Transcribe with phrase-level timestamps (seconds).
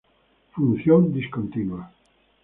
[0.53, 1.83] Función discontinua